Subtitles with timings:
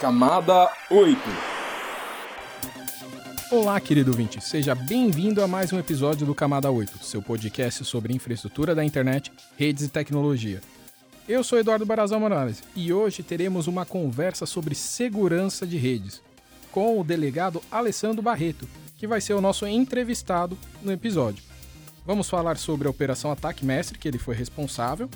[0.00, 1.18] Camada 8
[3.50, 8.12] Olá, querido ouvinte, seja bem-vindo a mais um episódio do Camada 8, seu podcast sobre
[8.12, 10.60] infraestrutura da internet, redes e tecnologia.
[11.26, 16.20] Eu sou Eduardo Barazal Morales e hoje teremos uma conversa sobre segurança de redes
[16.70, 18.68] com o delegado Alessandro Barreto,
[18.98, 21.42] que vai ser o nosso entrevistado no episódio.
[22.04, 25.08] Vamos falar sobre a Operação Ataque Mestre, que ele foi responsável.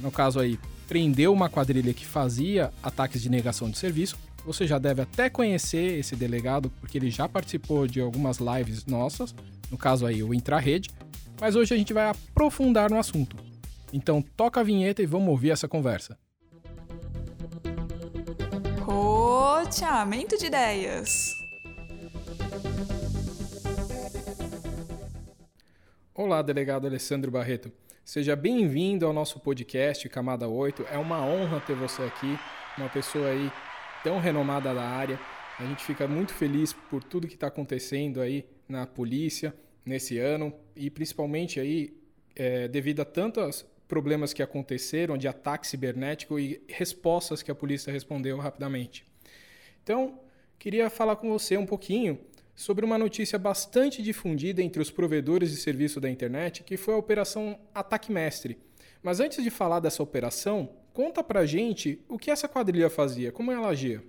[0.00, 4.16] No caso aí, prendeu uma quadrilha que fazia ataques de negação de serviço.
[4.44, 9.34] Você já deve até conhecer esse delegado, porque ele já participou de algumas lives nossas,
[9.70, 10.90] no caso aí o Intrarrede,
[11.40, 13.36] mas hoje a gente vai aprofundar no assunto.
[13.92, 16.18] Então toca a vinheta e vamos ouvir essa conversa.
[18.80, 21.34] Roteamento de ideias.
[26.14, 27.72] Olá, delegado Alessandro Barreto.
[28.04, 30.86] Seja bem-vindo ao nosso podcast Camada 8.
[30.90, 32.36] É uma honra ter você aqui,
[32.76, 33.48] uma pessoa aí
[34.02, 35.20] tão renomada da área.
[35.56, 39.54] A gente fica muito feliz por tudo que está acontecendo aí na polícia
[39.86, 41.96] nesse ano e principalmente aí
[42.34, 47.92] é, devido a tantos problemas que aconteceram de ataque cibernético e respostas que a polícia
[47.92, 49.06] respondeu rapidamente.
[49.80, 50.18] Então,
[50.58, 52.18] queria falar com você um pouquinho
[52.62, 56.96] sobre uma notícia bastante difundida entre os provedores de serviço da internet, que foi a
[56.96, 58.56] Operação Ataque Mestre.
[59.02, 63.50] Mas antes de falar dessa operação, conta pra gente o que essa quadrilha fazia, como
[63.50, 64.00] ela agia.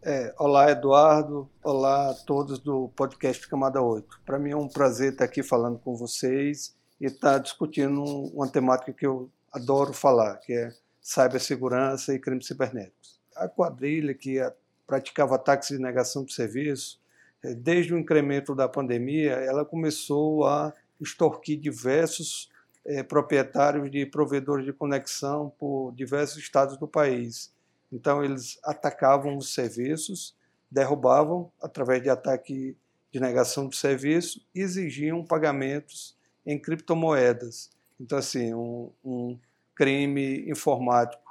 [0.00, 1.50] É, olá, Eduardo.
[1.60, 4.20] Olá a todos do podcast Camada 8.
[4.24, 8.00] Para mim é um prazer estar aqui falando com vocês e estar discutindo
[8.32, 13.20] uma temática que eu adoro falar, que é cibersegurança e crimes cibernéticos.
[13.34, 14.38] A quadrilha que
[14.86, 17.04] praticava ataques de negação de serviço
[17.42, 22.48] desde o incremento da pandemia, ela começou a extorquir diversos
[22.84, 27.52] é, proprietários de provedores de conexão por diversos estados do país.
[27.92, 30.34] Então, eles atacavam os serviços,
[30.70, 32.76] derrubavam através de ataque
[33.12, 37.70] de negação de serviço e exigiam pagamentos em criptomoedas.
[37.98, 39.38] Então, assim, um, um
[39.74, 41.22] crime informático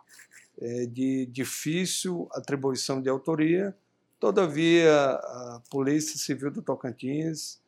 [0.60, 3.76] é, de difícil atribuição de autoria,
[4.20, 7.62] Todavia, a Polícia Civil do Tocantins,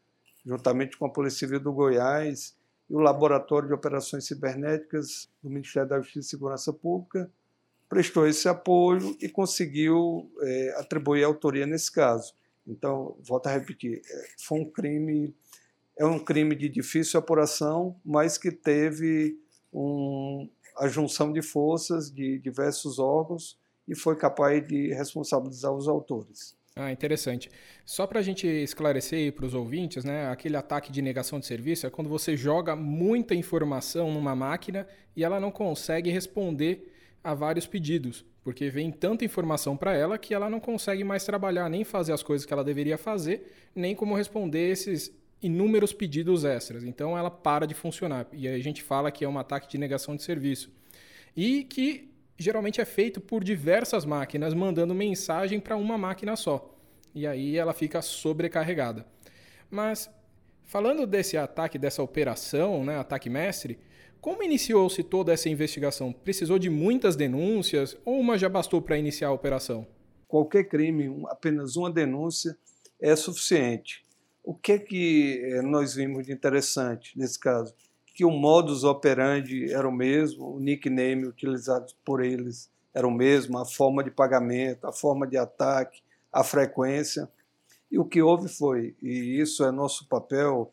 [0.46, 2.56] juntamente com a Polícia Civil do Goiás
[2.90, 7.30] e o Laboratório de Operações Cibernéticas do Ministério da Justiça e Segurança Pública,
[7.90, 12.34] prestou esse apoio e conseguiu é, atribuir a autoria nesse caso.
[12.66, 15.36] Então, volto a repetir, é, foi um crime,
[15.98, 19.38] é um crime de difícil apuração, mas que teve
[19.74, 26.58] um, a junção de forças de diversos órgãos e foi capaz de responsabilizar os autores.
[26.76, 27.50] Ah, interessante.
[27.84, 31.88] Só para a gente esclarecer para os ouvintes, né, aquele ataque de negação de serviço
[31.88, 36.94] é quando você joga muita informação numa máquina e ela não consegue responder
[37.24, 41.68] a vários pedidos, porque vem tanta informação para ela que ela não consegue mais trabalhar,
[41.68, 45.12] nem fazer as coisas que ela deveria fazer, nem como responder esses
[45.42, 46.84] inúmeros pedidos extras.
[46.84, 48.28] Então ela para de funcionar.
[48.32, 50.72] E aí a gente fala que é um ataque de negação de serviço.
[51.36, 56.74] E que geralmente é feito por diversas máquinas mandando mensagem para uma máquina só.
[57.14, 59.06] E aí ela fica sobrecarregada.
[59.70, 60.10] Mas
[60.64, 63.80] falando desse ataque, dessa operação, né, ataque mestre,
[64.22, 66.12] como iniciou-se toda essa investigação?
[66.12, 69.88] Precisou de muitas denúncias ou uma já bastou para iniciar a operação?
[70.28, 72.58] Qualquer crime, apenas uma denúncia
[73.02, 74.06] é suficiente.
[74.44, 77.74] O que é que eh, nós vimos de interessante nesse caso?
[78.18, 83.60] Que o modus operandi era o mesmo, o nickname utilizado por eles era o mesmo,
[83.60, 86.02] a forma de pagamento, a forma de ataque,
[86.34, 87.30] a frequência.
[87.92, 90.72] E o que houve foi, e isso é nosso papel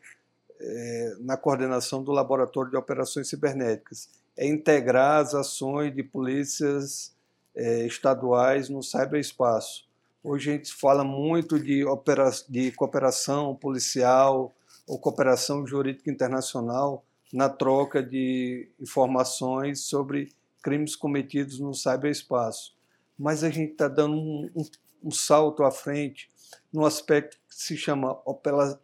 [0.58, 7.14] é, na coordenação do Laboratório de Operações Cibernéticas, é integrar as ações de polícias
[7.54, 9.86] é, estaduais no cyberespaço.
[10.22, 14.50] Hoje a gente fala muito de, opera de cooperação policial
[14.86, 22.76] ou cooperação jurídica internacional, na troca de informações sobre crimes cometidos no cyberespaço.
[23.18, 24.62] Mas a gente está dando um, um,
[25.02, 26.30] um, salto à frente
[26.72, 28.16] no aspecto que se chama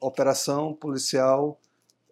[0.00, 1.60] operação policial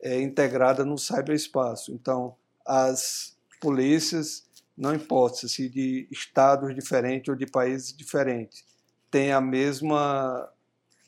[0.01, 1.91] é, integrada no cyberespaço.
[1.91, 8.65] Então, as polícias, não importa se de estados diferentes ou de países diferentes,
[9.11, 10.49] têm a mesma.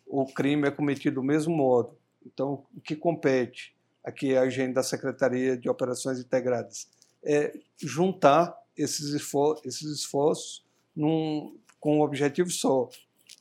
[0.09, 1.97] o crime é cometido do mesmo modo.
[2.27, 6.89] Então, o que compete aqui é a agenda da Secretaria de Operações Integradas,
[7.23, 10.65] é juntar esses, esfor esses esforços
[10.95, 12.89] num, com um objetivo só,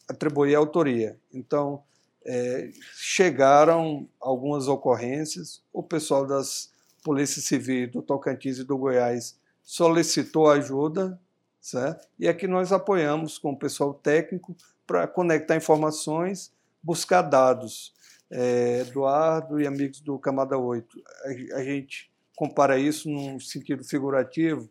[0.08, 1.20] atribuir a autoria.
[1.34, 1.84] Então,
[2.26, 6.72] é, chegaram algumas ocorrências, o pessoal das
[7.04, 11.20] Polícias Civis do Tocantins e do Goiás solicitou ajuda,
[11.62, 12.08] certo?
[12.18, 16.52] E aqui nós apoiamos com o pessoal técnico para conectar informações,
[16.82, 17.94] buscar dados.
[18.31, 24.70] É, Eduardo e amigos do Camada 8, a, a gente compara isso num sentido figurativo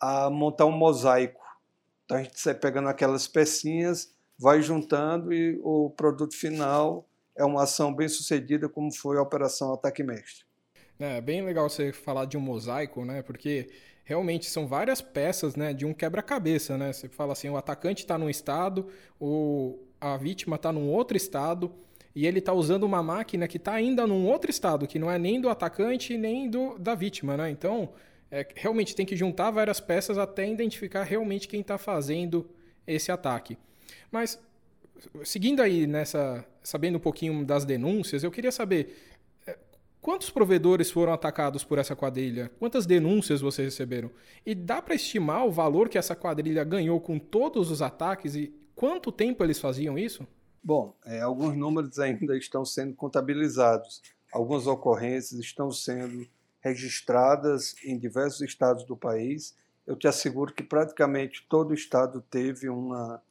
[0.00, 1.40] a montar um mosaico.
[2.04, 7.62] Então a gente sai pegando aquelas pecinhas, vai juntando e o produto final é uma
[7.62, 10.44] ação bem sucedida, como foi a Operação Ataque Mestre.
[10.98, 13.22] É bem legal você falar de um mosaico, né?
[13.22, 13.68] Porque
[14.04, 16.92] realmente são várias peças né, de um quebra-cabeça, né?
[16.92, 18.88] Você fala assim, o atacante está num estado,
[19.20, 21.72] o, a vítima está num outro estado,
[22.18, 25.16] e ele está usando uma máquina que está ainda num outro estado, que não é
[25.20, 27.48] nem do atacante nem do, da vítima, né?
[27.48, 27.90] Então,
[28.28, 32.50] é, realmente tem que juntar várias peças até identificar realmente quem está fazendo
[32.84, 33.56] esse ataque.
[34.10, 34.36] Mas,
[35.22, 38.96] seguindo aí nessa, sabendo um pouquinho das denúncias, eu queria saber
[40.00, 42.50] Quantos provedores foram atacados por essa quadrilha?
[42.58, 44.10] Quantas denúncias vocês receberam?
[44.46, 48.52] E dá para estimar o valor que essa quadrilha ganhou com todos os ataques e
[48.76, 50.26] quanto tempo eles faziam isso?
[50.62, 54.02] Bom, é, alguns números ainda estão sendo contabilizados.
[54.32, 56.26] Algumas ocorrências estão sendo
[56.60, 59.54] registradas em diversos estados do país.
[59.86, 63.22] Eu te asseguro que praticamente todo estado teve uma,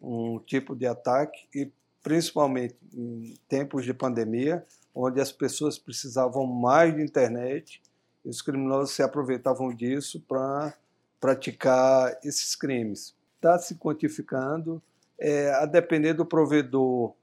[0.00, 1.70] um tipo de ataque e
[2.02, 4.64] principalmente em tempos de pandemia,
[4.94, 7.82] onde as pessoas precisavam mais de internet
[8.24, 10.74] e os criminosos se aproveitavam disso para
[11.20, 13.14] praticar esses crimes.
[13.36, 14.82] Está se quantificando,
[15.20, 17.14] é, a depender do provedor,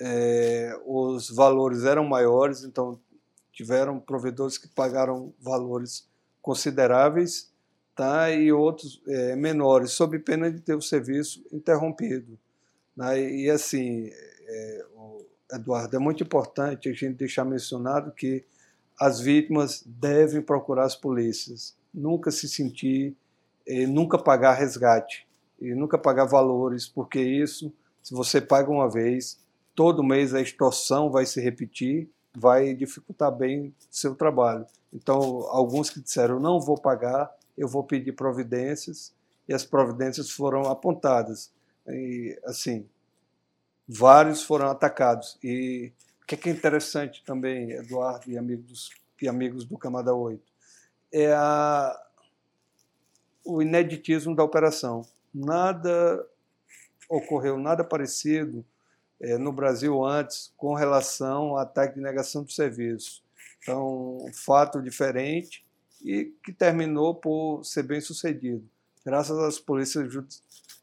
[0.00, 2.98] é, os valores eram maiores, então
[3.52, 6.08] tiveram provedores que pagaram valores
[6.40, 7.52] consideráveis,
[7.94, 8.30] tá?
[8.30, 12.38] e outros é, menores, sob pena de ter o serviço interrompido.
[12.96, 13.20] Né?
[13.30, 14.10] E assim,
[14.46, 14.86] é,
[15.52, 18.42] Eduardo, é muito importante a gente deixar mencionado que
[18.98, 23.14] as vítimas devem procurar as polícias, nunca se sentir,
[23.66, 25.26] eh, nunca pagar resgate
[25.62, 27.72] e nunca pagar valores, porque isso,
[28.02, 29.38] se você paga uma vez,
[29.74, 34.66] todo mês a extorsão vai se repetir, vai dificultar bem seu trabalho.
[34.92, 39.14] Então, alguns que disseram não vou pagar, eu vou pedir providências
[39.48, 41.50] e as providências foram apontadas.
[41.86, 42.86] E assim,
[43.88, 45.38] vários foram atacados.
[45.42, 45.92] E
[46.22, 50.42] o que é, é interessante também, Eduardo e amigos, e amigos do Camada 8,
[51.12, 52.06] é a,
[53.44, 55.06] o ineditismo da operação.
[55.34, 56.26] Nada
[57.08, 58.64] ocorreu, nada parecido
[59.20, 63.22] é, no Brasil antes com relação ao ataque de negação de serviço.
[63.62, 65.64] Então, um fato diferente
[66.04, 68.68] e que terminou por ser bem sucedido.
[69.04, 70.12] Graças às polícias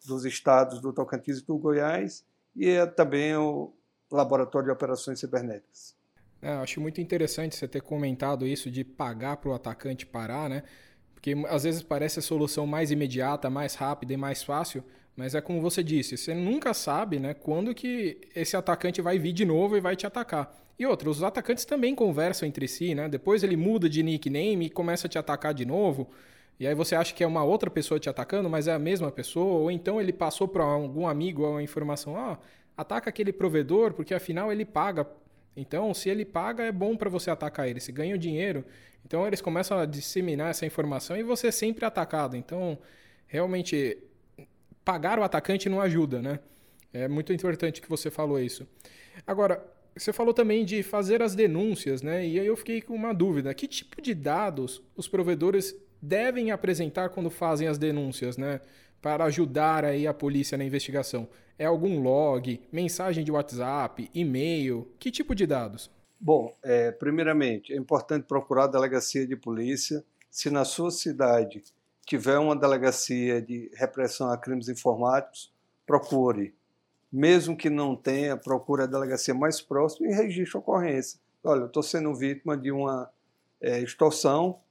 [0.05, 2.23] dos estados do Tocantins e do Goiás
[2.55, 3.73] e é também o
[4.11, 5.95] Laboratório de Operações Cibernéticas.
[6.41, 10.63] É, acho muito interessante você ter comentado isso de pagar para o atacante parar, né?
[11.19, 14.81] Porque às vezes parece a solução mais imediata, mais rápida e mais fácil,
[15.17, 19.33] mas é como você disse, você nunca sabe né, quando que esse atacante vai vir
[19.33, 20.55] de novo e vai te atacar.
[20.79, 23.09] E outra, os atacantes também conversam entre si, né?
[23.09, 26.09] Depois ele muda de nickname e começa a te atacar de novo.
[26.57, 29.11] E aí você acha que é uma outra pessoa te atacando, mas é a mesma
[29.11, 32.37] pessoa, ou então ele passou para algum amigo a informação, ó, oh,
[32.77, 35.05] ataca aquele provedor, porque afinal ele paga.
[35.55, 38.63] Então, se ele paga, é bom para você atacar ele, se ganha o dinheiro.
[39.05, 42.35] Então, eles começam a disseminar essa informação e você é sempre atacado.
[42.35, 42.77] Então,
[43.27, 43.97] realmente,
[44.85, 46.39] pagar o atacante não ajuda, né?
[46.91, 48.67] É muito importante que você falou isso.
[49.25, 49.63] Agora,
[49.95, 52.25] você falou também de fazer as denúncias, né?
[52.25, 53.53] E aí eu fiquei com uma dúvida.
[53.53, 58.61] Que tipo de dados os provedores devem apresentar quando fazem as denúncias, né?
[59.01, 61.27] Para ajudar aí a polícia na investigação.
[61.59, 64.89] É algum log, mensagem de WhatsApp, e-mail?
[64.97, 65.91] Que tipo de dados?
[66.17, 70.01] Bom, é, primeiramente, é importante procurar a delegacia de polícia.
[70.31, 71.61] Se na sua cidade
[72.05, 75.53] tiver uma delegacia de repressão a crimes informáticos,
[75.85, 76.55] procure.
[77.11, 81.19] Mesmo que não tenha, procure a delegacia mais próxima e registre a ocorrência.
[81.43, 83.11] Olha, eu estou sendo vítima de uma
[83.59, 84.61] é, extorsão,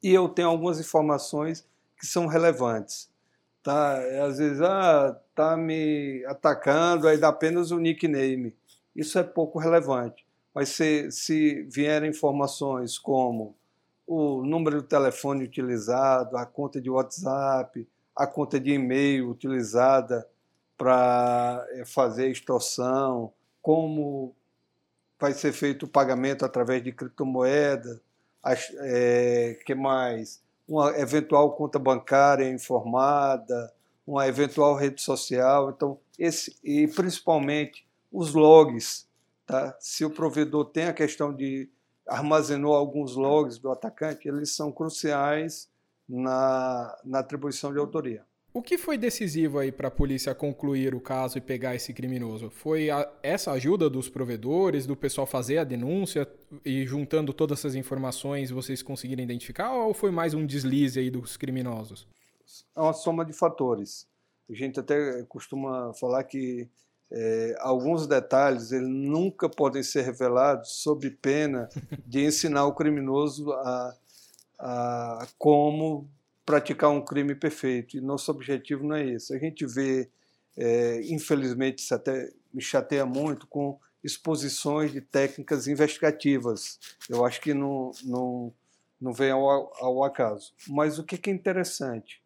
[0.00, 1.66] e eu tenho algumas informações
[1.98, 3.10] que são relevantes.
[3.64, 3.98] Tá?
[4.26, 8.54] Às vezes, ah, tá me atacando, aí dá apenas o nickname.
[8.94, 10.24] Isso é pouco relevante.
[10.54, 13.56] Mas se, se vierem informações como
[14.06, 20.28] o número de telefone utilizado, a conta de WhatsApp, a conta de e-mail utilizada
[20.76, 24.36] para eh, fazer extorsão, como
[25.18, 27.98] vai ser feito o pagamento através de criptomoeda,
[28.42, 30.43] as, é, que mais?
[30.66, 33.72] Uma eventual conta bancária informada,
[34.06, 35.70] uma eventual rede social.
[35.70, 39.06] Então, esse, e principalmente os logs.
[39.46, 39.76] Tá?
[39.78, 41.68] Se o provedor tem a questão de
[42.06, 45.68] armazenou alguns logs do atacante, eles são cruciais
[46.08, 48.24] na, na atribuição de autoria.
[48.56, 52.48] O que foi decisivo aí para a polícia concluir o caso e pegar esse criminoso?
[52.50, 56.24] Foi a, essa ajuda dos provedores, do pessoal fazer a denúncia
[56.64, 61.36] e juntando todas essas informações vocês conseguiram identificar ou foi mais um deslize aí dos
[61.36, 62.06] criminosos?
[62.76, 64.06] É uma soma de fatores.
[64.48, 66.68] A gente até costuma falar que
[67.10, 71.68] é, alguns detalhes eles nunca podem ser revelados sob pena
[72.06, 73.96] de ensinar o criminoso a,
[74.60, 76.08] a como
[76.44, 77.96] praticar um crime perfeito.
[77.96, 79.34] E nosso objetivo não é esse.
[79.34, 80.10] A gente vê,
[80.56, 86.78] é, infelizmente, isso até me chateia muito com exposições de técnicas investigativas.
[87.08, 88.52] Eu acho que não, não,
[89.00, 90.52] não vem ao, ao acaso.
[90.68, 92.22] Mas o que, é interessante?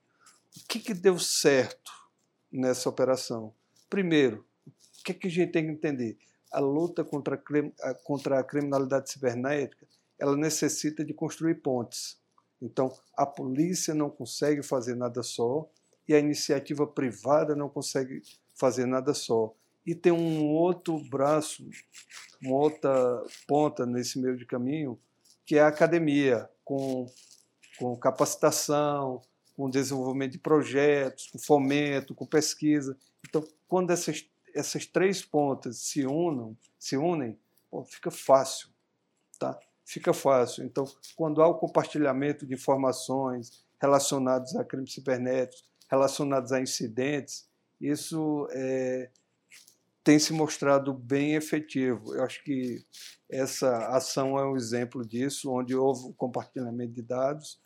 [0.56, 1.92] O que, que deu certo
[2.50, 3.54] nessa operação?
[3.88, 6.18] Primeiro, o que, que a gente tem que entender?
[6.50, 7.40] A luta contra
[7.82, 9.86] a, contra a criminalidade cibernética
[10.18, 12.18] ela necessita de construir pontes.
[12.60, 15.68] Então, a polícia não consegue fazer nada só
[16.08, 18.22] e a iniciativa privada não consegue
[18.54, 19.54] fazer nada só.
[19.86, 21.66] E tem um outro braço,
[22.42, 24.98] uma outra ponta nesse meio de caminho,
[25.46, 27.06] que é a academia, com,
[27.78, 29.22] com capacitação,
[29.56, 32.96] com desenvolvimento de projetos, com fomento, com pesquisa.
[33.26, 37.38] Então, quando essas, essas três pontas se unam, se unem,
[37.70, 38.68] pô, fica fácil,
[39.38, 39.58] tá?
[39.88, 40.64] Fica fácil.
[40.64, 40.84] Então,
[41.16, 47.48] quando há o compartilhamento de informações relacionadas a crimes cibernéticos, relacionados a incidentes,
[47.80, 49.08] isso é,
[50.04, 52.14] tem se mostrado bem efetivo.
[52.14, 52.84] Eu acho que
[53.30, 57.58] essa ação é um exemplo disso, onde houve o compartilhamento de dados,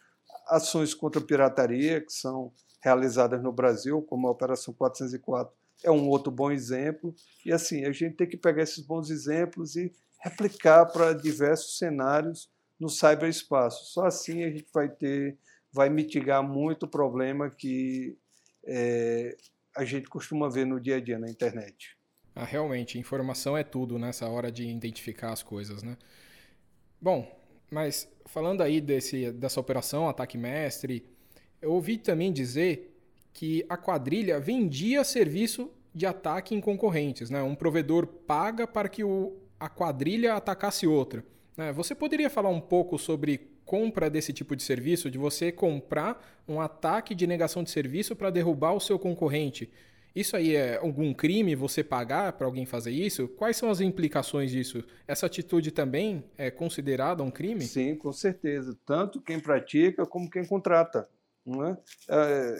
[0.46, 5.52] ações contra a pirataria, que são realizadas no Brasil, como a Operação 404,
[5.82, 7.12] é um outro bom exemplo.
[7.44, 12.48] E assim, a gente tem que pegar esses bons exemplos e replicar para diversos cenários
[12.78, 13.92] no cyberespaço.
[13.92, 15.36] Só assim a gente vai ter,
[15.72, 18.16] vai mitigar muito o problema que
[18.64, 19.36] é,
[19.76, 21.96] a gente costuma ver no dia a dia na internet.
[22.34, 25.98] Ah, realmente, informação é tudo nessa hora de identificar as coisas, né?
[27.00, 27.28] Bom,
[27.70, 31.04] mas falando aí desse, dessa operação Ataque Mestre,
[31.60, 32.96] eu ouvi também dizer
[33.32, 37.42] que a quadrilha vendia serviço de ataque em concorrentes, né?
[37.42, 41.24] Um provedor paga para que o a quadrilha atacasse outra.
[41.56, 41.72] Né?
[41.72, 46.60] Você poderia falar um pouco sobre compra desse tipo de serviço, de você comprar um
[46.60, 49.70] ataque de negação de serviço para derrubar o seu concorrente?
[50.16, 53.28] Isso aí é algum crime você pagar para alguém fazer isso?
[53.28, 54.82] Quais são as implicações disso?
[55.06, 57.62] Essa atitude também é considerada um crime?
[57.62, 58.76] Sim, com certeza.
[58.84, 61.08] Tanto quem pratica como quem contrata.
[61.46, 61.78] Não é?
[62.10, 62.56] é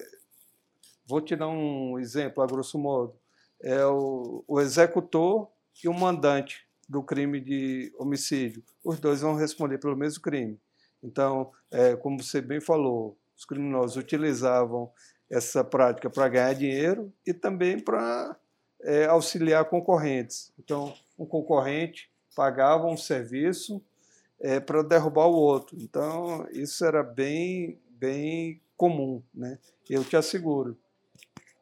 [1.04, 3.16] vou te dar um exemplo, a grosso modo.
[3.60, 5.48] É o, o executor
[5.84, 8.62] e o mandante do crime de homicídio.
[8.84, 10.60] Os dois vão responder pelo mesmo crime.
[11.02, 14.92] Então, é, como você bem falou, os criminosos utilizavam
[15.30, 18.36] essa prática para ganhar dinheiro e também para
[18.82, 20.52] é, auxiliar concorrentes.
[20.58, 23.82] Então, um concorrente pagava um serviço
[24.38, 25.78] é, para derrubar o outro.
[25.80, 29.22] Então, isso era bem, bem comum.
[29.34, 29.58] Né?
[29.88, 30.76] Eu te asseguro,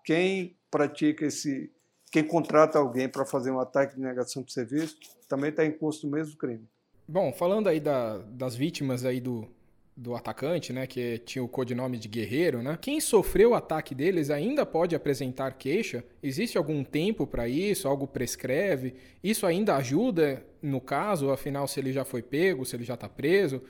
[0.05, 1.71] quem pratica esse,
[2.11, 4.97] quem contrata alguém para fazer um ataque de negação de serviço
[5.29, 6.69] também está em curso do mesmo crime.
[7.07, 9.49] Bom, falando aí da, das vítimas aí do,
[9.97, 12.79] do atacante, né, que tinha o codinome de Guerreiro, né?
[12.81, 16.05] Quem sofreu o ataque deles ainda pode apresentar queixa?
[16.23, 17.87] Existe algum tempo para isso?
[17.87, 18.95] Algo prescreve?
[19.23, 23.09] Isso ainda ajuda no caso, afinal, se ele já foi pego, se ele já está
[23.09, 23.63] preso?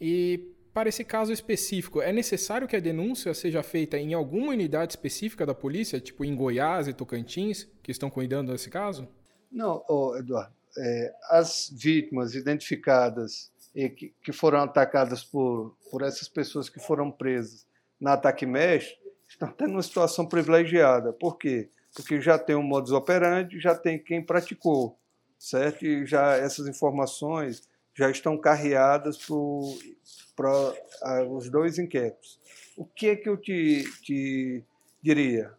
[0.00, 4.92] E para esse caso específico, é necessário que a denúncia seja feita em alguma unidade
[4.92, 9.08] específica da polícia, tipo em Goiás e Tocantins, que estão cuidando desse caso?
[9.50, 16.28] Não, oh, Eduardo é, as vítimas identificadas e que, que, foram atacadas por, por essas
[16.28, 17.66] pessoas que foram presas
[18.00, 18.96] na Ataque Mesh
[19.28, 21.12] estão tendo uma situação privilegiada.
[21.12, 21.70] Por quê?
[21.94, 24.98] Porque já tem um modus operandi, já tem quem praticou,
[25.38, 25.84] certo?
[25.84, 27.68] E já essas informações
[28.00, 29.18] já estão carreadas
[30.34, 32.40] para os dois inquéritos.
[32.76, 34.64] O que é que eu te, te
[35.02, 35.54] diria?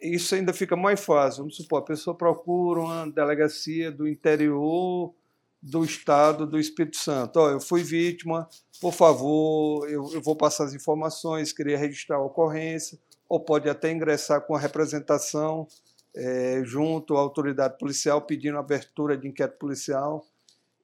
[0.00, 1.40] isso ainda fica mais fácil.
[1.42, 5.12] Vamos supor, a pessoa procura uma delegacia do interior
[5.60, 7.40] do estado do Espírito Santo.
[7.40, 8.48] Oh, eu fui vítima,
[8.80, 12.98] por favor, eu, eu, vou passar as informações, queria registrar a ocorrência,
[13.28, 15.66] ou pode até ingressar com a representação
[16.14, 20.24] é, junto à autoridade policial pedindo abertura de inquérito policial.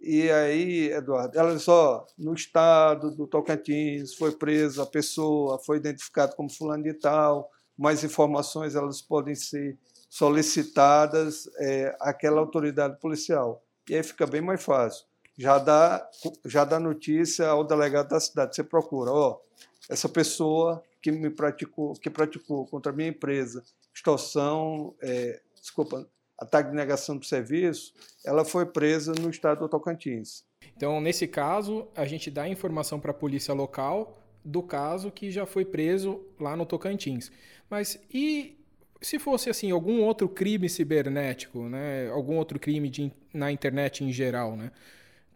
[0.07, 6.37] E aí, Eduardo, ela só no estado do Tocantins foi presa a pessoa, foi identificado
[6.37, 9.79] como fulano de tal, mais informações elas podem ser
[10.11, 13.65] solicitadas é, àquela autoridade policial.
[13.89, 15.07] E aí fica bem mais fácil.
[15.39, 16.07] Já dá,
[16.45, 18.55] já dá notícia ao delegado da cidade.
[18.55, 19.41] Você procura, ó,
[19.89, 26.07] essa pessoa que me praticou, que praticou contra a minha empresa extorsão, é, desculpa,
[26.39, 27.93] ataque de negação do serviço,
[28.25, 30.45] ela foi presa no estado do Tocantins.
[30.77, 35.47] Então, nesse caso, a gente dá informação para a polícia local do caso que já
[35.47, 37.31] foi preso lá no Tocantins.
[37.71, 38.59] Mas e
[39.01, 42.09] se fosse assim algum outro crime cibernético, né?
[42.11, 44.71] Algum outro crime de, na internet em geral, né?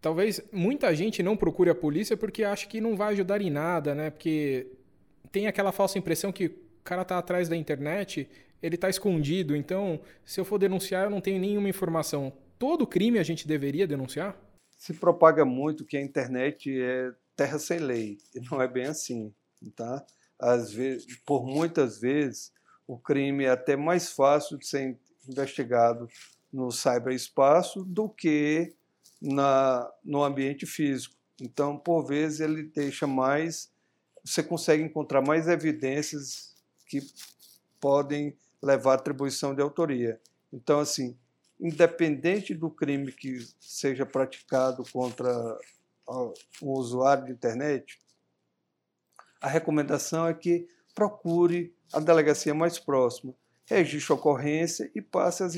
[0.01, 3.95] Talvez muita gente não procure a polícia porque acha que não vai ajudar em nada,
[3.95, 4.11] né?
[4.11, 4.67] Porque
[5.31, 8.29] tem aquela falsa impressão que o cara tá atrás da internet,
[8.63, 12.33] ele tá escondido, então se eu for denunciar eu não tenho nenhuma informação.
[12.59, 14.37] Todo crime a gente deveria denunciar?
[14.77, 19.33] Se propaga muito que a internet é terra sem lei, e não é bem assim,
[19.77, 20.05] tá?
[20.39, 22.53] Às vezes, por muitas vezes,
[22.87, 24.99] o crime é até mais fácil de ser
[25.29, 26.09] investigado
[26.53, 28.75] no cyberespaço do que
[29.21, 31.15] na, no ambiente físico.
[31.41, 33.71] Então, por vezes, ele deixa mais.
[34.25, 36.55] Você consegue encontrar mais evidências
[36.87, 37.01] que
[37.81, 40.21] podem levar atribuição de autoria.
[40.53, 41.17] Então, assim,
[41.61, 45.31] independente do crime que seja praticado contra
[46.63, 47.99] um usuário de internet,
[49.41, 53.35] a recomendação é que procure a delegacia mais próxima,
[53.67, 55.55] registre a ocorrência e passe as,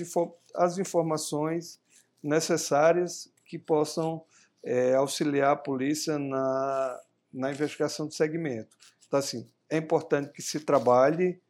[0.54, 1.80] as informações
[2.23, 4.25] necessárias que possam
[4.62, 7.00] é, auxiliar a polícia na,
[7.33, 8.76] na investigação do segmento.
[9.07, 11.40] Então, assim, é importante que se trabalhe,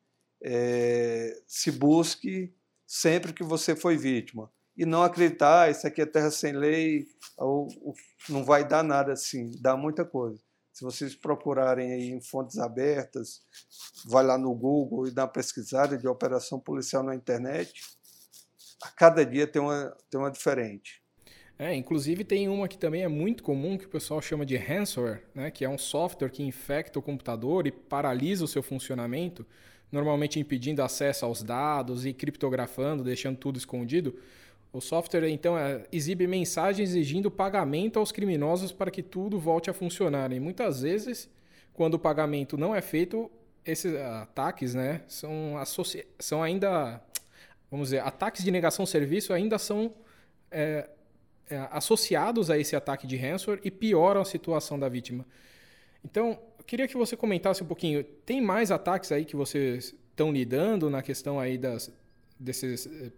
[0.43, 2.53] é, se busque
[2.87, 4.51] sempre que você foi vítima.
[4.77, 7.07] E não acreditar, ah, isso aqui é terra sem lei,
[7.37, 7.95] ou, ou,
[8.29, 10.41] não vai dar nada assim, dá muita coisa.
[10.73, 13.43] Se vocês procurarem aí em fontes abertas,
[14.07, 17.83] vai lá no Google e dá uma pesquisada de operação policial na internet,
[18.83, 21.03] a cada dia tem uma, tem uma diferente.
[21.59, 25.23] É, inclusive tem uma que também é muito comum, que o pessoal chama de ransomware,
[25.35, 29.47] né, que é um software que infecta o computador e paralisa o seu funcionamento,
[29.91, 34.19] normalmente impedindo acesso aos dados e criptografando, deixando tudo escondido.
[34.73, 39.73] O software, então, é, exibe mensagens exigindo pagamento aos criminosos para que tudo volte a
[39.73, 40.33] funcionar.
[40.33, 41.29] E muitas vezes,
[41.73, 43.31] quando o pagamento não é feito,
[43.65, 45.55] esses ataques né, são,
[46.19, 47.03] são ainda,
[47.71, 49.93] vamos dizer, ataques de negação de serviço ainda são
[50.51, 50.89] é,
[51.49, 55.27] é, associados a esse ataque de ransomware e pioram a situação da vítima.
[56.05, 56.39] Então,
[56.71, 58.05] queria que você comentasse um pouquinho.
[58.05, 61.93] Tem mais ataques aí que vocês estão lidando na questão aí das,
[62.39, 63.11] desses, eh,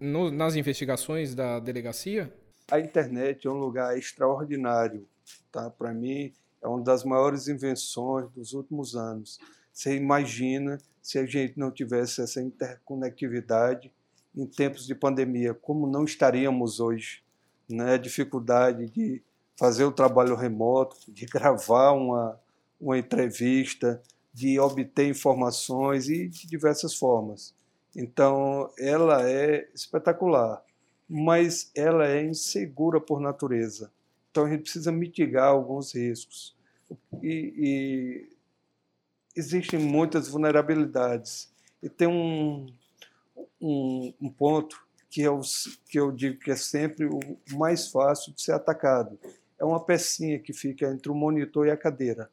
[0.00, 2.32] no, nas investigações da delegacia?
[2.70, 5.06] A internet é um lugar extraordinário,
[5.50, 5.68] tá?
[5.68, 6.32] Para mim,
[6.62, 9.38] é uma das maiores invenções dos últimos anos.
[9.70, 13.92] Você imagina se a gente não tivesse essa interconectividade
[14.34, 17.22] em tempos de pandemia, como não estaríamos hoje?
[17.68, 19.22] né, a dificuldade de
[19.56, 22.38] fazer o trabalho remoto, de gravar uma,
[22.82, 24.02] uma entrevista,
[24.34, 27.54] de obter informações e de diversas formas.
[27.94, 30.64] Então, ela é espetacular,
[31.08, 33.92] mas ela é insegura por natureza.
[34.30, 36.56] Então, a gente precisa mitigar alguns riscos.
[37.22, 38.28] E, e
[39.36, 41.52] existem muitas vulnerabilidades.
[41.82, 42.66] E tem um,
[43.60, 45.40] um, um ponto que eu,
[45.88, 47.20] que eu digo que é sempre o
[47.52, 49.18] mais fácil de ser atacado.
[49.58, 52.30] É uma pecinha que fica entre o monitor e a cadeira.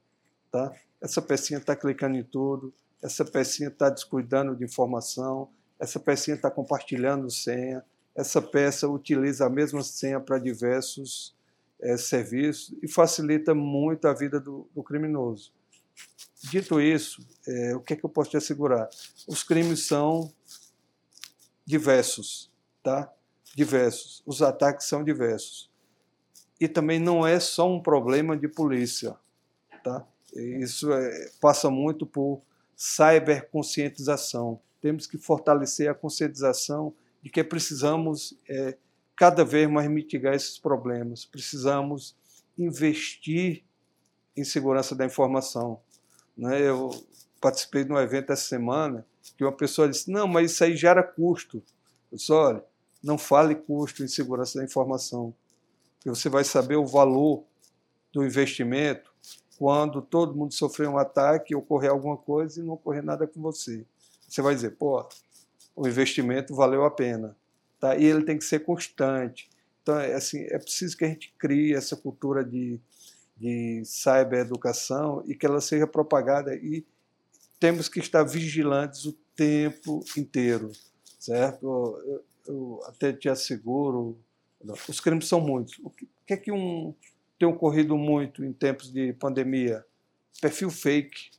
[0.51, 0.73] Tá?
[1.01, 6.51] Essa pecinha está clicando em tudo, essa pecinha está descuidando de informação, essa pecinha está
[6.51, 7.83] compartilhando senha,
[8.15, 11.35] essa peça utiliza a mesma senha para diversos
[11.79, 15.53] é, serviços e facilita muito a vida do, do criminoso.
[16.43, 18.89] Dito isso, é, o que, é que eu posso te assegurar?
[19.27, 20.33] Os crimes são
[21.65, 22.49] diversos
[22.83, 23.11] tá?
[23.55, 24.23] diversos.
[24.25, 25.69] Os ataques são diversos.
[26.59, 29.15] E também não é só um problema de polícia.
[29.83, 30.05] Tá?
[30.33, 32.41] Isso é, passa muito por
[32.75, 34.59] cyberconscientização.
[34.81, 38.77] Temos que fortalecer a conscientização de que precisamos é,
[39.15, 41.25] cada vez mais mitigar esses problemas.
[41.25, 42.15] Precisamos
[42.57, 43.63] investir
[44.35, 45.81] em segurança da informação.
[46.37, 46.61] Né?
[46.61, 46.89] Eu
[47.41, 49.05] participei de um evento essa semana
[49.37, 51.63] que uma pessoa disse: Não, mas isso aí gera custo.
[52.11, 52.63] Eu disse: Olha,
[53.03, 55.33] não fale custo em segurança da informação,
[55.95, 57.43] porque você vai saber o valor
[58.11, 59.08] do investimento
[59.59, 63.85] quando todo mundo sofrer um ataque, ocorrer alguma coisa e não ocorrer nada com você.
[64.25, 65.05] Você vai dizer, pô,
[65.75, 67.35] o investimento valeu a pena.
[67.77, 67.97] Tá?
[67.97, 69.49] E ele tem que ser constante.
[69.83, 72.79] Então, é, assim, é preciso que a gente crie essa cultura de,
[73.35, 76.85] de cybereducação e que ela seja propagada e
[77.59, 80.71] temos que estar vigilantes o tempo inteiro,
[81.19, 82.23] certo?
[82.47, 84.17] eu até te asseguro,
[84.87, 85.77] os crimes são muitos.
[85.83, 86.95] O que, é que um,
[87.39, 89.85] tem ocorrido muito em tempos de pandemia?
[90.41, 91.31] perfil fake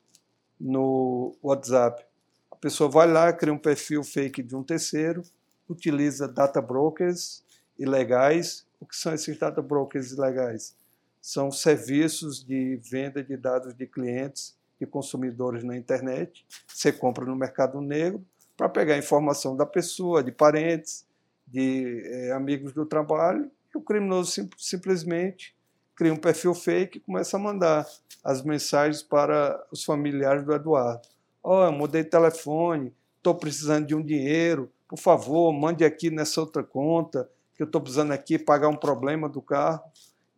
[0.58, 2.04] no WhatsApp.
[2.50, 5.22] A pessoa vai lá, cria um perfil fake de um terceiro,
[5.68, 7.42] utiliza data brokers
[7.78, 8.66] ilegais.
[8.78, 10.76] O que são esses data brokers ilegais?
[11.20, 16.44] São serviços de venda de dados de clientes e consumidores na internet.
[16.66, 18.24] Você compra no mercado negro
[18.56, 21.06] para pegar informação da pessoa, de parentes,
[21.46, 25.54] de eh, amigos do trabalho, e o criminoso sim, simplesmente
[26.00, 27.86] cria um perfil fake e começa a mandar
[28.24, 31.06] as mensagens para os familiares do Eduardo.
[31.44, 36.40] Ó, oh, mudei de telefone, estou precisando de um dinheiro, por favor, mande aqui nessa
[36.40, 39.82] outra conta, que eu estou precisando aqui pagar um problema do carro.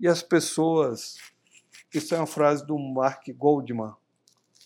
[0.01, 1.18] E as pessoas,
[1.94, 3.92] isso é uma frase do Mark Goldman,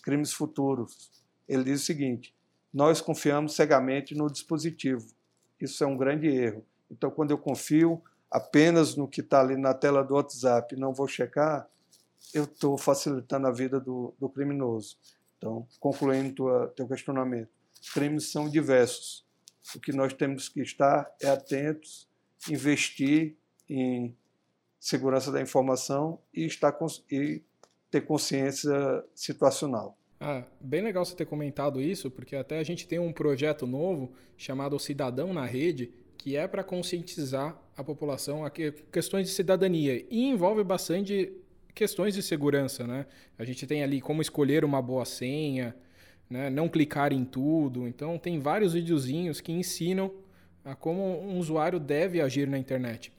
[0.03, 1.11] Crimes Futuros.
[1.47, 2.35] Ele diz o seguinte:
[2.73, 5.07] nós confiamos cegamente no dispositivo.
[5.61, 6.65] Isso é um grande erro.
[6.91, 8.03] Então, quando eu confio
[8.37, 11.67] apenas no que está ali na tela do WhatsApp não vou checar,
[12.35, 14.99] eu estou facilitando a vida do, do criminoso.
[15.39, 17.49] Então, concluindo tua, teu questionamento,
[17.95, 19.25] crimes são diversos.
[19.75, 22.07] O que nós temos que estar é atentos,
[22.51, 23.37] investir
[23.71, 24.15] em
[24.79, 26.77] segurança da informação e, estar,
[27.11, 27.43] e
[27.91, 29.97] ter consciência situacional.
[30.21, 34.13] Ah, bem legal você ter comentado isso, porque até a gente tem um projeto novo
[34.37, 35.93] chamado Cidadão na Rede,
[36.27, 41.33] que é para conscientizar a população a questões de cidadania e envolve bastante
[41.73, 43.07] questões de segurança, né?
[43.39, 45.73] A gente tem ali como escolher uma boa senha,
[46.29, 46.51] né?
[46.51, 47.87] não clicar em tudo.
[47.87, 50.13] Então tem vários videozinhos que ensinam
[50.65, 53.13] a como um usuário deve agir na internet.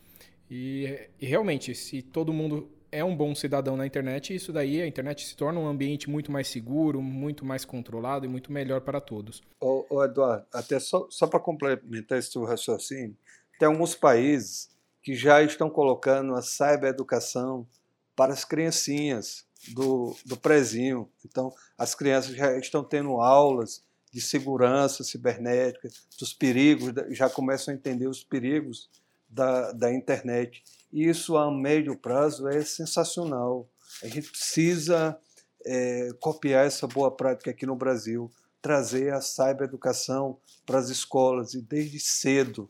[0.52, 4.88] E, e realmente, se todo mundo é um bom cidadão na internet, isso daí a
[4.88, 9.02] internet se torna um ambiente muito mais seguro, muito mais controlado e muito melhor para
[9.02, 9.42] todos.
[9.60, 13.16] Ô, ô Eduardo, até só, só para complementar esse seu raciocínio,
[13.60, 14.70] tem alguns países
[15.02, 17.68] que já estão colocando a cybereducação
[18.16, 21.10] para as criancinhas do, do prezinho.
[21.26, 27.78] Então, as crianças já estão tendo aulas de segurança cibernética, dos perigos, já começam a
[27.78, 28.90] entender os perigos
[29.30, 30.64] da, da internet.
[30.92, 33.70] Isso a médio prazo é sensacional.
[34.04, 35.20] A gente precisa
[35.66, 38.30] é, copiar essa boa prática aqui no Brasil,
[38.62, 42.70] trazer a cybereducação para as escolas e desde cedo.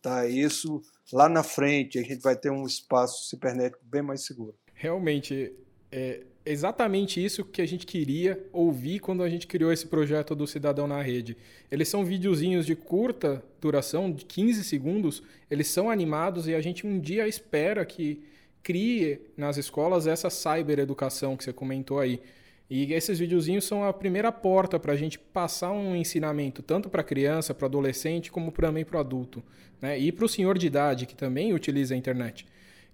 [0.00, 0.26] Tá?
[0.26, 4.56] Isso lá na frente a gente vai ter um espaço cibernético bem mais seguro.
[4.74, 5.54] Realmente,
[5.90, 10.46] é exatamente isso que a gente queria ouvir quando a gente criou esse projeto do
[10.46, 11.36] Cidadão na Rede.
[11.70, 16.86] Eles são videozinhos de curta duração, de 15 segundos, eles são animados e a gente
[16.86, 18.22] um dia espera que
[18.62, 22.20] crie nas escolas essa cyber-educação que você comentou aí.
[22.70, 27.02] E esses videozinhos são a primeira porta para a gente passar um ensinamento tanto para
[27.02, 29.42] criança, para adolescente, como também para o adulto.
[29.80, 29.98] Né?
[29.98, 32.46] E para o senhor de idade, que também utiliza a internet.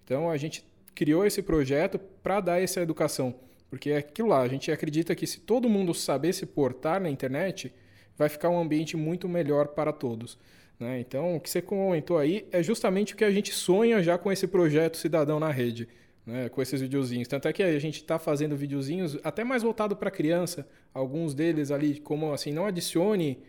[0.03, 0.65] Então a gente
[0.99, 3.33] criou esse projeto para dar essa educação.
[3.69, 7.09] Porque é aquilo lá, a gente acredita que se todo mundo saber se portar na
[7.09, 7.73] internet,
[8.17, 10.37] vai ficar um ambiente muito melhor para todos.
[10.77, 10.99] Né?
[10.99, 14.29] Então, o que você comentou aí é justamente o que a gente sonha já com
[14.29, 15.87] esse projeto Cidadão na Rede,
[16.25, 16.49] né?
[16.49, 17.29] com esses videozinhos.
[17.29, 21.71] Tanto é que a gente está fazendo videozinhos até mais voltado para criança, alguns deles
[21.71, 23.39] ali, como assim, não adicione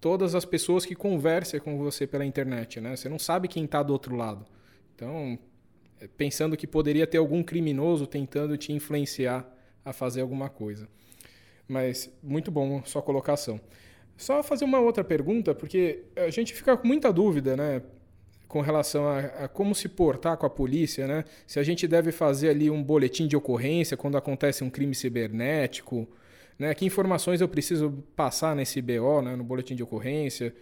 [0.00, 2.80] todas as pessoas que conversam com você pela internet.
[2.80, 2.96] Né?
[2.96, 4.44] Você não sabe quem está do outro lado.
[4.96, 5.38] Então,
[6.16, 9.46] pensando que poderia ter algum criminoso tentando te influenciar
[9.84, 10.88] a fazer alguma coisa.
[11.68, 13.60] Mas muito bom sua colocação.
[14.16, 17.82] Só fazer uma outra pergunta, porque a gente fica com muita dúvida, né?
[18.48, 21.24] Com relação a, a, como se portar com a polícia, né?
[21.46, 26.08] Se a gente deve fazer ali um boletim de ocorrência quando acontece um crime cibernético,
[26.58, 26.72] né?
[26.74, 29.36] Que informações eu preciso passar nesse BO, né?
[29.36, 30.54] No boletim de ocorrência?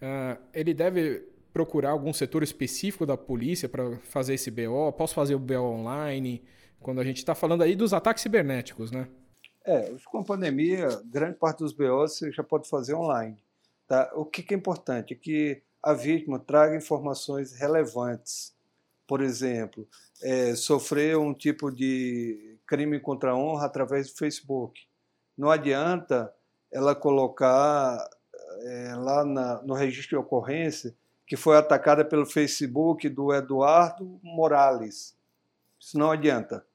[0.00, 1.22] Uh, ele deve
[1.54, 4.92] procurar algum setor específico da polícia para fazer esse BO?
[4.92, 6.42] Posso fazer o BO online?
[6.80, 9.08] Quando a gente está falando aí dos ataques cibernéticos, né?
[9.64, 13.38] É, com a pandemia, grande parte dos BOs você já pode fazer online.
[13.86, 14.10] Tá?
[14.14, 18.52] O que, que é importante é que a vítima traga informações relevantes.
[19.06, 19.86] Por exemplo,
[20.22, 24.80] é, sofrer um tipo de crime contra a honra através do Facebook.
[25.38, 26.34] Não adianta
[26.72, 27.98] ela colocar
[28.62, 30.94] é, lá na, no registro de ocorrência
[31.26, 35.16] que foi atacada pelo Facebook do Eduardo Morales.
[35.80, 36.66] Isso não adianta,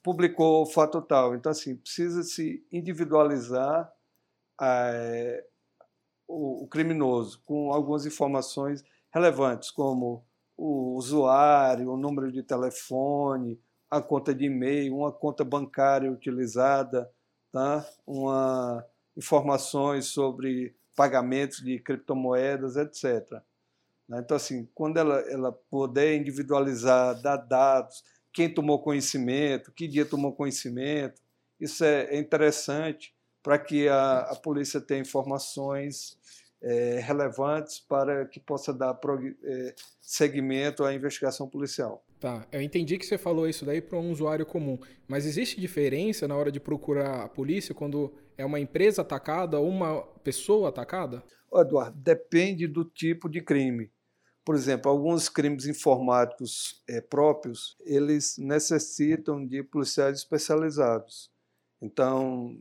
[0.03, 1.33] publicou o fato tal.
[1.35, 3.93] Então, assim, precisa se individualizar
[4.61, 5.43] é,
[6.27, 10.23] o, o criminoso com algumas informações relevantes, como
[10.57, 17.09] o usuário, o número de telefone, a conta de e-mail, uma conta bancária utilizada,
[17.51, 17.85] tá?
[18.05, 23.41] uma, informações sobre pagamentos de criptomoedas, etc.
[24.07, 24.19] Né?
[24.19, 30.33] Então, assim, quando ela, ela puder individualizar, dar dados, quem tomou conhecimento, que dia tomou
[30.33, 31.21] conhecimento,
[31.59, 36.17] isso é, é interessante para que a, a polícia tenha informações
[36.65, 38.99] é, relevantes para que possa dar
[39.43, 42.03] é, seguimento à investigação policial.
[42.19, 46.27] Tá, eu entendi que você falou isso daí para um usuário comum, mas existe diferença
[46.27, 51.23] na hora de procurar a polícia quando é uma empresa atacada ou uma pessoa atacada?
[51.53, 53.91] Eduardo, depende do tipo de crime.
[54.43, 61.31] Por exemplo, alguns crimes informáticos é, próprios, eles necessitam de policiais especializados.
[61.81, 62.57] Então,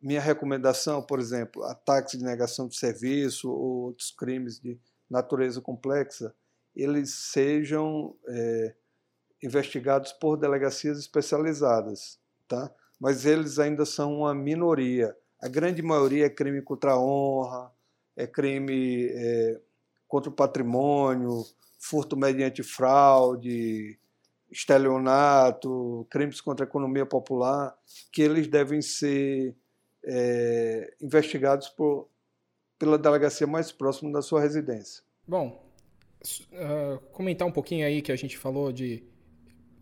[0.00, 6.34] minha recomendação, por exemplo, ataques de negação de serviço ou outros crimes de natureza complexa,
[6.74, 8.74] eles sejam é,
[9.42, 12.72] investigados por delegacias especializadas, tá?
[12.98, 15.16] mas eles ainda são uma minoria.
[15.40, 17.72] A grande maioria é crime contra a honra,
[18.16, 19.60] é crime é,
[20.06, 21.44] contra o patrimônio,
[21.78, 23.98] furto mediante fraude,
[24.50, 27.74] estelionato, crimes contra a economia popular,
[28.12, 29.56] que eles devem ser
[30.04, 32.08] é, investigados por,
[32.78, 35.02] pela delegacia mais próxima da sua residência.
[35.26, 35.62] Bom,
[36.52, 39.04] uh, comentar um pouquinho aí que a gente falou de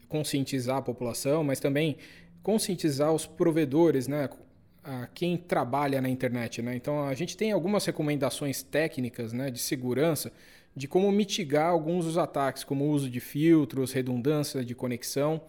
[0.08, 1.96] conscientizar a população, mas também
[2.42, 4.28] conscientizar os provedores, né?
[4.82, 6.74] A quem trabalha na internet, né?
[6.74, 10.32] Então a gente tem algumas recomendações técnicas, né, de segurança,
[10.74, 15.42] de como mitigar alguns dos ataques, como o uso de filtros, redundância de conexão.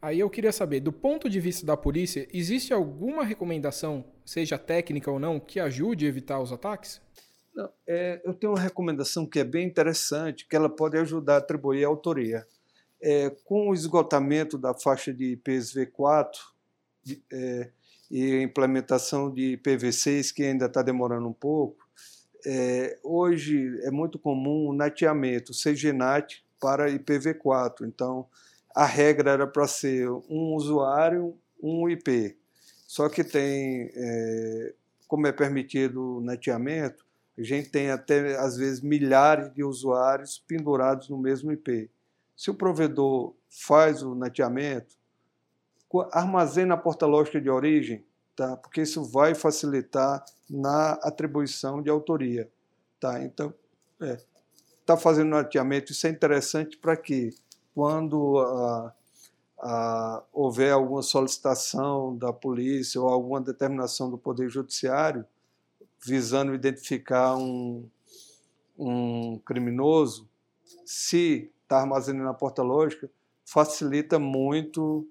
[0.00, 5.10] Aí eu queria saber, do ponto de vista da polícia, existe alguma recomendação, seja técnica
[5.10, 7.00] ou não, que ajude a evitar os ataques?
[7.52, 11.38] Não, é, eu tenho uma recomendação que é bem interessante, que ela pode ajudar a
[11.38, 12.46] atribuir a autoria.
[13.02, 16.28] É, com o esgotamento da faixa de IPSV4
[17.32, 17.70] é,
[18.08, 21.88] e a implementação de IPv6, que ainda está demorando um pouco,
[22.46, 27.82] é, hoje é muito comum o nateamento, CGNAT para IPv4.
[27.82, 28.26] Então,
[28.78, 32.38] a regra era para ser um usuário, um IP.
[32.86, 34.72] Só que tem, é,
[35.08, 37.04] como é permitido o neteamento,
[37.36, 41.90] a gente tem até, às vezes, milhares de usuários pendurados no mesmo IP.
[42.36, 44.94] Se o provedor faz o neteamento,
[46.12, 48.04] armazena a porta lógica de origem,
[48.36, 48.56] tá?
[48.56, 52.48] porque isso vai facilitar na atribuição de autoria.
[53.00, 53.24] Tá?
[53.24, 53.52] Então,
[54.00, 54.20] está é,
[54.86, 57.34] tá fazendo neteamento, isso é interessante para quê?
[57.78, 58.92] Quando a,
[59.60, 65.24] a, houver alguma solicitação da polícia ou alguma determinação do Poder Judiciário
[66.04, 67.88] visando identificar um,
[68.76, 70.28] um criminoso,
[70.84, 73.08] se está armazenando na porta lógica,
[73.44, 75.08] facilita muito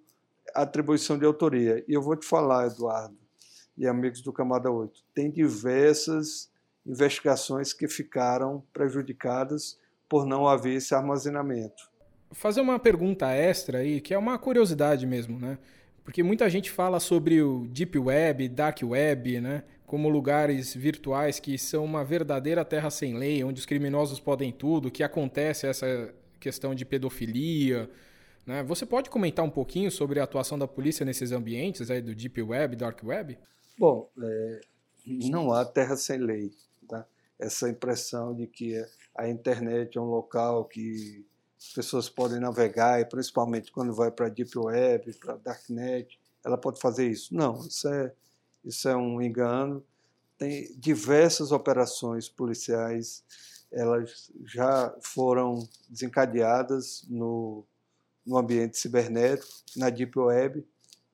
[0.53, 1.86] a atribuição de autoria.
[1.88, 3.15] E eu vou te falar, Eduardo
[3.77, 6.51] e amigos do Camada 8, tem diversas
[6.86, 11.95] investigações que ficaram prejudicadas por não haver esse armazenamento
[12.31, 15.57] fazer uma pergunta extra aí, que é uma curiosidade mesmo, né?
[16.03, 19.63] Porque muita gente fala sobre o Deep Web, Dark Web, né?
[19.85, 24.91] Como lugares virtuais que são uma verdadeira terra sem lei, onde os criminosos podem tudo,
[24.91, 27.89] que acontece essa questão de pedofilia.
[28.45, 28.63] Né?
[28.63, 32.41] Você pode comentar um pouquinho sobre a atuação da polícia nesses ambientes aí do Deep
[32.41, 33.37] Web, Dark Web?
[33.77, 34.61] Bom, é,
[35.05, 36.51] não há terra sem lei.
[36.87, 37.05] Tá?
[37.37, 38.81] Essa impressão de que
[39.13, 41.25] a internet é um local que
[41.59, 46.19] as pessoas podem navegar, e principalmente quando vai para a Deep Web, para a Darknet,
[46.45, 47.33] ela pode fazer isso.
[47.33, 48.13] Não, isso é,
[48.63, 49.83] isso é um engano.
[50.37, 53.23] Tem diversas operações policiais,
[53.71, 57.65] elas já foram desencadeadas no,
[58.25, 60.65] no ambiente cibernético, na Deep Web,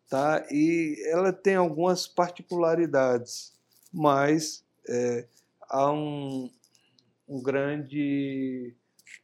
[0.10, 0.46] tá?
[0.52, 3.54] e ela tem algumas particularidades,
[3.92, 5.26] mas é,
[5.70, 6.52] há um,
[7.28, 8.76] um grande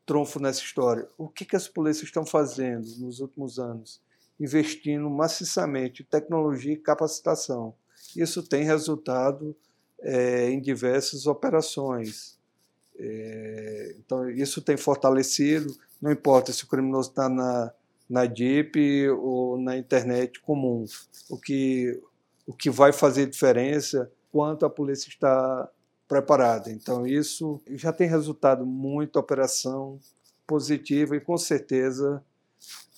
[0.06, 1.08] trunfo nessa história.
[1.17, 4.02] O que, que as polícias estão fazendo nos últimos anos?
[4.39, 7.73] Investindo maciçamente em tecnologia e capacitação.
[8.15, 9.56] Isso tem resultado
[10.02, 12.38] é, em diversas operações.
[12.97, 17.71] É, então, isso tem fortalecido, não importa se o criminoso está na,
[18.10, 20.86] na DIP ou na internet comum.
[21.30, 22.02] O que,
[22.45, 25.69] o que vai fazer diferença quanto a polícia está
[26.10, 26.72] preparada.
[26.72, 30.00] Então, isso já tem resultado muito operação
[30.48, 32.26] positiva e com certeza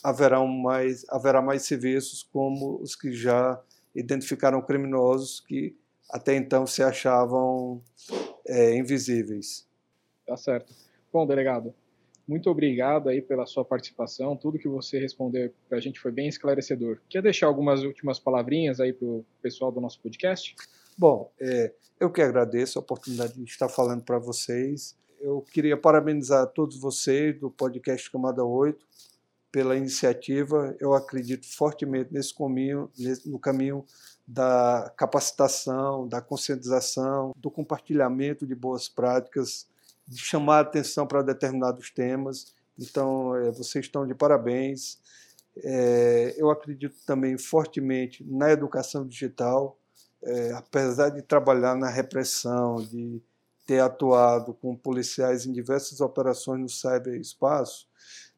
[0.01, 3.61] haverá mais, haverá mais serviços como os que já
[3.93, 5.75] identificaram criminosos que
[6.09, 7.81] até então se achavam
[8.47, 9.67] é, invisíveis.
[10.25, 10.73] Tá certo.
[11.11, 11.73] Bom, delegado,
[12.25, 14.37] muito obrigado aí pela sua participação.
[14.37, 16.99] Tudo que você respondeu para a gente foi bem esclarecedor.
[17.09, 20.55] Quer deixar algumas últimas palavrinhas aí para o pessoal do nosso podcast?
[21.01, 24.95] Bom, é, eu que agradeço a oportunidade de estar falando para vocês.
[25.19, 28.85] Eu queria parabenizar todos vocês do podcast Camada 8
[29.51, 30.75] pela iniciativa.
[30.79, 32.87] Eu acredito fortemente nesse caminho,
[33.25, 33.83] no caminho
[34.27, 39.67] da capacitação, da conscientização, do compartilhamento de boas práticas,
[40.07, 42.53] de chamar a atenção para determinados temas.
[42.77, 44.99] Então, é, vocês estão de parabéns.
[45.63, 49.80] É, eu acredito também fortemente na educação digital,
[50.23, 53.21] é, apesar de trabalhar na repressão, de
[53.65, 57.87] ter atuado com policiais em diversas operações no cyberespaço,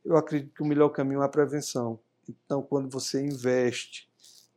[0.03, 1.99] eu acredito que o melhor caminho é a prevenção.
[2.27, 4.09] Então, quando você investe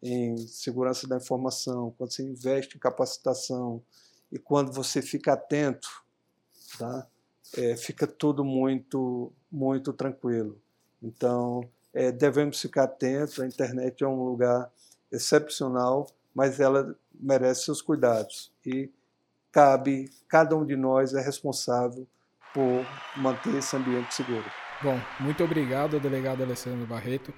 [0.03, 3.83] em segurança da informação, quando você investe em capacitação
[4.31, 5.89] e quando você fica atento,
[6.79, 7.07] tá?
[7.57, 10.61] É, fica tudo muito, muito tranquilo.
[11.03, 13.41] Então, é, devemos ficar atentos.
[13.41, 14.71] A internet é um lugar
[15.11, 18.91] excepcional, mas ela merece seus cuidados e
[19.53, 22.07] cabe cada um de nós é responsável
[22.53, 24.45] por manter esse ambiente seguro.
[24.83, 27.33] Bom, muito obrigado, delegado Alessandro Barreto.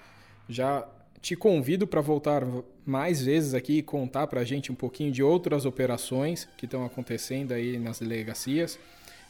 [0.48, 0.86] Já
[1.20, 2.42] te convido para voltar
[2.84, 6.84] mais vezes aqui e contar para a gente um pouquinho de outras operações que estão
[6.84, 8.78] acontecendo aí nas delegacias.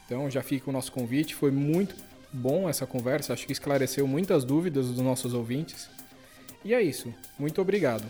[0.06, 1.34] Então já fica o nosso convite.
[1.34, 1.94] Foi muito
[2.32, 5.88] bom essa conversa, acho que esclareceu muitas dúvidas dos nossos ouvintes.
[6.64, 7.14] E é isso.
[7.38, 8.04] Muito obrigado.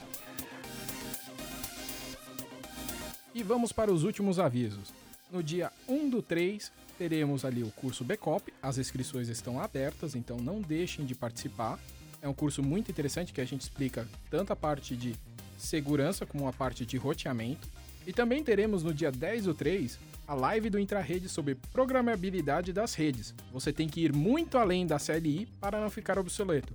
[3.39, 4.93] E vamos para os últimos avisos.
[5.31, 8.53] No dia 1 do 3, teremos ali o curso Backup.
[8.61, 11.79] As inscrições estão abertas, então não deixem de participar.
[12.21, 15.15] É um curso muito interessante que a gente explica tanto a parte de
[15.57, 17.69] segurança como a parte de roteamento.
[18.05, 22.95] E também teremos no dia 10 do 3 a live do Intrarede sobre programabilidade das
[22.95, 23.33] redes.
[23.53, 26.75] Você tem que ir muito além da CLI para não ficar obsoleto.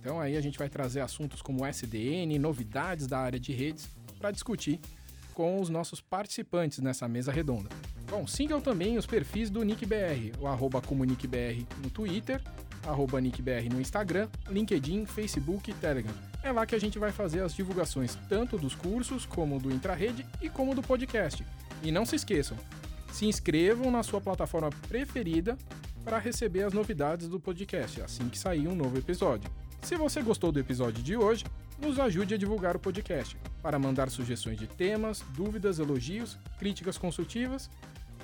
[0.00, 4.30] Então aí a gente vai trazer assuntos como SDN, novidades da área de redes para
[4.30, 4.80] discutir
[5.38, 7.68] com os nossos participantes nessa mesa redonda.
[8.10, 12.42] Bom, sigam também os perfis do NickBR, o arroba comunicbr no Twitter,
[12.84, 16.12] arroba NickBR no Instagram, LinkedIn, Facebook e Telegram.
[16.42, 20.26] É lá que a gente vai fazer as divulgações tanto dos cursos, como do Intrarede
[20.42, 21.46] e como do podcast.
[21.84, 22.56] E não se esqueçam,
[23.12, 25.56] se inscrevam na sua plataforma preferida
[26.02, 29.48] para receber as novidades do podcast assim que sair um novo episódio.
[29.82, 31.44] Se você gostou do episódio de hoje,
[31.80, 33.36] nos ajude a divulgar o podcast.
[33.62, 37.70] Para mandar sugestões de temas, dúvidas, elogios, críticas consultivas,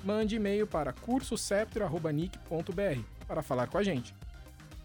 [0.05, 4.14] mande e-mail para cursosceptro.nic.br para falar com a gente.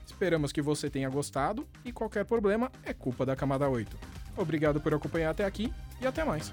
[0.05, 3.97] Esperamos que você tenha gostado e qualquer problema é culpa da camada 8.
[4.37, 6.51] Obrigado por acompanhar até aqui e até mais.